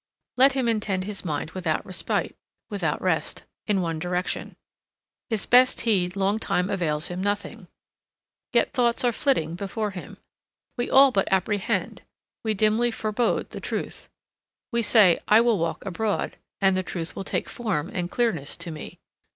[0.35, 2.35] Let him intend his mind without respite,
[2.71, 4.55] without rest, in one direction.
[5.29, 7.67] His best heed long time avails him nothing.
[8.51, 10.17] Yet thoughts are flitting before him.
[10.75, 12.01] We all but apprehend,
[12.43, 14.09] we dimly forebode the truth.
[14.71, 18.71] We say I will walk abroad, and the truth will take form and clearness to
[18.71, 18.97] me.